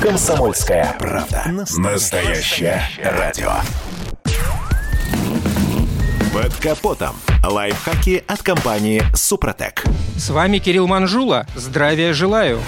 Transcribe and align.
Комсомольская 0.00 0.94
правда. 0.98 1.42
Настоящее 1.76 2.82
радио. 3.02 3.50
Под 6.32 6.54
капотом. 6.54 7.16
Лайфхаки 7.42 8.22
от 8.28 8.42
компании 8.42 9.02
«Супротек». 9.14 9.82
С 10.16 10.30
вами 10.30 10.58
Кирилл 10.58 10.86
Манжула. 10.86 11.46
Здравия 11.56 12.12
желаю. 12.12 12.60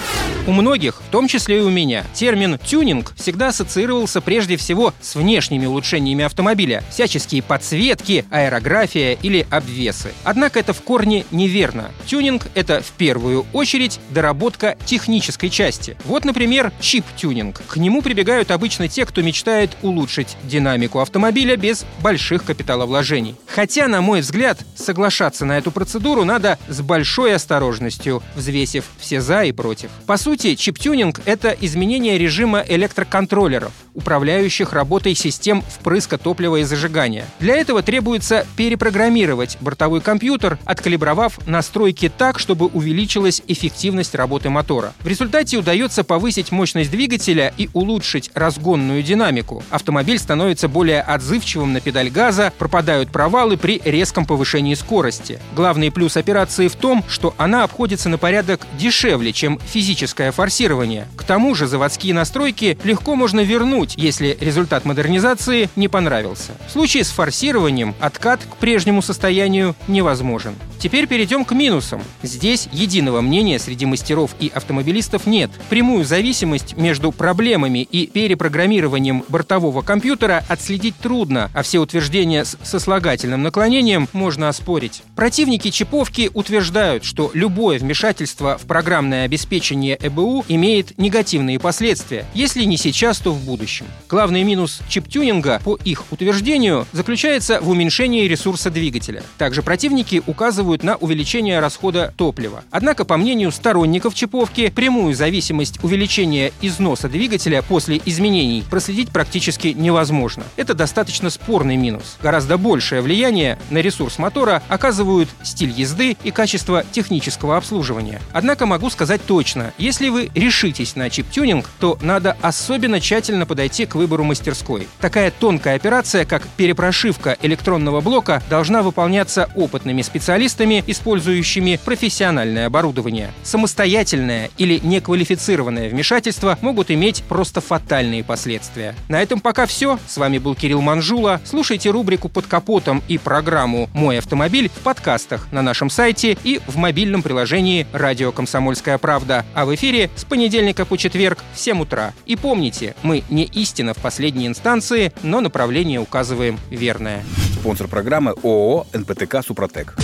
У 0.50 0.52
многих, 0.52 1.00
в 1.00 1.12
том 1.12 1.28
числе 1.28 1.58
и 1.58 1.60
у 1.60 1.70
меня, 1.70 2.04
термин 2.12 2.58
«тюнинг» 2.58 3.14
всегда 3.14 3.50
ассоциировался 3.50 4.20
прежде 4.20 4.56
всего 4.56 4.92
с 5.00 5.14
внешними 5.14 5.64
улучшениями 5.64 6.24
автомобиля, 6.24 6.82
всяческие 6.90 7.40
подсветки, 7.40 8.24
аэрография 8.32 9.16
или 9.22 9.46
обвесы. 9.48 10.12
Однако 10.24 10.58
это 10.58 10.72
в 10.72 10.82
корне 10.82 11.24
неверно. 11.30 11.92
Тюнинг— 12.04 12.48
это 12.56 12.82
в 12.82 12.90
первую 12.98 13.46
очередь 13.52 14.00
доработка 14.10 14.76
технической 14.86 15.50
части. 15.50 15.96
Вот, 16.04 16.24
например, 16.24 16.72
чип-тюнинг. 16.80 17.62
К 17.68 17.76
нему 17.76 18.02
прибегают 18.02 18.50
обычно 18.50 18.88
те, 18.88 19.06
кто 19.06 19.22
мечтает 19.22 19.76
улучшить 19.82 20.36
динамику 20.42 20.98
автомобиля 20.98 21.56
без 21.56 21.86
больших 22.00 22.42
капиталовложений. 22.42 23.36
Хотя, 23.46 23.86
на 23.86 24.00
мой 24.00 24.20
взгляд, 24.20 24.58
соглашаться 24.74 25.44
на 25.44 25.58
эту 25.58 25.70
процедуру 25.70 26.24
надо 26.24 26.58
с 26.66 26.80
большой 26.80 27.36
осторожностью, 27.36 28.20
взвесив 28.34 28.86
все 28.98 29.20
«за» 29.20 29.44
и 29.44 29.52
«против». 29.52 29.90
По 30.06 30.16
сути, 30.16 30.39
чип-тюнинг— 30.40 31.20
это 31.24 31.56
изменение 31.60 32.18
режима 32.18 32.64
электроконтроллеров, 32.66 33.72
управляющих 33.94 34.72
работой 34.72 35.14
систем 35.14 35.62
впрыска 35.62 36.18
топлива 36.18 36.56
и 36.56 36.64
зажигания. 36.64 37.26
Для 37.38 37.56
этого 37.56 37.82
требуется 37.82 38.46
перепрограммировать 38.56 39.58
бортовой 39.60 40.00
компьютер, 40.00 40.58
откалибровав 40.64 41.38
настройки 41.46 42.10
так, 42.16 42.38
чтобы 42.38 42.66
увеличилась 42.66 43.42
эффективность 43.46 44.14
работы 44.14 44.50
мотора. 44.50 44.92
В 45.00 45.06
результате 45.06 45.56
удается 45.56 46.04
повысить 46.04 46.52
мощность 46.52 46.90
двигателя 46.90 47.52
и 47.56 47.68
улучшить 47.72 48.30
разгонную 48.34 49.02
динамику. 49.02 49.62
Автомобиль 49.70 50.18
становится 50.18 50.68
более 50.68 51.00
отзывчивым 51.02 51.72
на 51.72 51.80
педаль 51.80 52.10
газа, 52.10 52.52
пропадают 52.58 53.10
провалы 53.10 53.56
при 53.56 53.80
резком 53.84 54.26
повышении 54.26 54.74
скорости. 54.74 55.38
Главный 55.54 55.90
плюс 55.90 56.16
операции 56.16 56.68
в 56.68 56.76
том, 56.76 57.04
что 57.08 57.34
она 57.36 57.64
обходится 57.64 58.08
на 58.08 58.18
порядок 58.18 58.66
дешевле, 58.78 59.32
чем 59.32 59.58
физическое 59.58 60.32
форсирование. 60.32 61.06
К 61.16 61.24
тому 61.24 61.54
же 61.54 61.66
заводские 61.66 62.14
настройки 62.14 62.78
легко 62.84 63.14
можно 63.14 63.40
вернуть, 63.40 63.79
если 63.96 64.36
результат 64.40 64.84
модернизации 64.84 65.70
не 65.76 65.88
понравился. 65.88 66.52
В 66.66 66.70
случае 66.70 67.04
с 67.04 67.10
форсированием 67.10 67.94
откат 68.00 68.40
к 68.44 68.56
прежнему 68.56 69.02
состоянию 69.02 69.74
невозможен. 69.88 70.54
Теперь 70.80 71.06
перейдем 71.06 71.44
к 71.44 71.52
минусам. 71.52 72.02
Здесь 72.22 72.66
единого 72.72 73.20
мнения 73.20 73.58
среди 73.58 73.84
мастеров 73.84 74.34
и 74.40 74.50
автомобилистов 74.54 75.26
нет. 75.26 75.50
Прямую 75.68 76.06
зависимость 76.06 76.74
между 76.74 77.12
проблемами 77.12 77.80
и 77.80 78.06
перепрограммированием 78.06 79.22
бортового 79.28 79.82
компьютера 79.82 80.42
отследить 80.48 80.96
трудно, 80.96 81.50
а 81.52 81.62
все 81.62 81.80
утверждения 81.80 82.46
с 82.46 82.56
сослагательным 82.62 83.42
наклонением 83.42 84.08
можно 84.14 84.48
оспорить. 84.48 85.02
Противники 85.16 85.68
чиповки 85.68 86.30
утверждают, 86.32 87.04
что 87.04 87.30
любое 87.34 87.78
вмешательство 87.78 88.56
в 88.56 88.62
программное 88.62 89.26
обеспечение 89.26 89.98
ЭБУ 90.00 90.46
имеет 90.48 90.96
негативные 90.96 91.58
последствия, 91.58 92.24
если 92.32 92.64
не 92.64 92.78
сейчас, 92.78 93.18
то 93.18 93.32
в 93.32 93.44
будущем. 93.44 93.84
Главный 94.08 94.44
минус 94.44 94.80
чип-тюнинга, 94.88 95.60
по 95.62 95.76
их 95.76 96.10
утверждению, 96.10 96.86
заключается 96.92 97.60
в 97.60 97.68
уменьшении 97.68 98.26
ресурса 98.26 98.70
двигателя. 98.70 99.22
Также 99.36 99.62
противники 99.62 100.22
указывают 100.26 100.69
на 100.78 100.96
увеличение 100.96 101.60
расхода 101.60 102.14
топлива. 102.16 102.64
Однако, 102.70 103.04
по 103.04 103.16
мнению 103.16 103.52
сторонников 103.52 104.14
чиповки, 104.14 104.70
прямую 104.70 105.14
зависимость 105.14 105.82
увеличения 105.82 106.52
износа 106.62 107.08
двигателя 107.08 107.62
после 107.62 108.00
изменений 108.04 108.64
проследить 108.70 109.10
практически 109.10 109.68
невозможно. 109.68 110.44
Это 110.56 110.74
достаточно 110.74 111.30
спорный 111.30 111.76
минус. 111.76 112.16
Гораздо 112.22 112.58
большее 112.58 113.02
влияние 113.02 113.58
на 113.70 113.78
ресурс 113.78 114.18
мотора 114.18 114.62
оказывают 114.68 115.28
стиль 115.42 115.70
езды 115.70 116.16
и 116.22 116.30
качество 116.30 116.84
технического 116.92 117.56
обслуживания. 117.56 118.20
Однако 118.32 118.66
могу 118.66 118.90
сказать 118.90 119.20
точно, 119.26 119.72
если 119.78 120.08
вы 120.08 120.30
решитесь 120.34 120.96
на 120.96 121.10
чип-тюнинг, 121.10 121.68
то 121.78 121.98
надо 122.00 122.36
особенно 122.40 123.00
тщательно 123.00 123.46
подойти 123.46 123.86
к 123.86 123.94
выбору 123.94 124.24
мастерской. 124.24 124.86
Такая 125.00 125.30
тонкая 125.30 125.76
операция, 125.76 126.24
как 126.24 126.46
перепрошивка 126.56 127.36
электронного 127.42 128.00
блока, 128.00 128.42
должна 128.48 128.82
выполняться 128.82 129.50
опытными 129.54 130.02
специалистами, 130.02 130.59
использующими 130.60 131.78
профессиональное 131.82 132.66
оборудование. 132.66 133.30
Самостоятельное 133.42 134.50
или 134.58 134.78
неквалифицированное 134.82 135.88
вмешательство 135.88 136.58
могут 136.60 136.90
иметь 136.90 137.22
просто 137.28 137.60
фатальные 137.60 138.24
последствия. 138.24 138.94
На 139.08 139.22
этом 139.22 139.40
пока 139.40 139.66
все. 139.66 139.98
С 140.06 140.16
вами 140.18 140.38
был 140.38 140.54
Кирилл 140.54 140.82
Манжула. 140.82 141.40
Слушайте 141.44 141.90
рубрику 141.90 142.28
«Под 142.28 142.46
капотом» 142.46 143.02
и 143.08 143.16
программу 143.16 143.88
«Мой 143.94 144.18
автомобиль» 144.18 144.68
в 144.68 144.80
подкастах 144.82 145.48
на 145.50 145.62
нашем 145.62 145.88
сайте 145.88 146.36
и 146.44 146.60
в 146.66 146.76
мобильном 146.76 147.22
приложении 147.22 147.86
«Радио 147.92 148.32
Комсомольская 148.32 148.98
правда». 148.98 149.44
А 149.54 149.64
в 149.64 149.74
эфире 149.74 150.10
с 150.16 150.24
понедельника 150.24 150.84
по 150.84 150.96
четверг 150.98 151.38
в 151.54 151.58
7 151.58 151.80
утра. 151.80 152.12
И 152.26 152.36
помните, 152.36 152.94
мы 153.02 153.24
не 153.30 153.44
истина 153.44 153.94
в 153.94 153.98
последней 153.98 154.46
инстанции, 154.46 155.12
но 155.22 155.40
направление 155.40 156.00
указываем 156.00 156.58
верное. 156.70 157.24
Спонсор 157.54 157.88
программы 157.88 158.34
ООО 158.42 158.86
«НПТК 158.92 159.42
Супротек». 159.42 159.94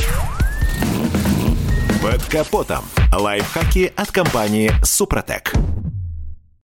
Капотом. 2.30 2.84
Лайфхаки 3.12 3.92
от 3.96 4.10
компании 4.10 4.72
«Супротек». 4.82 5.52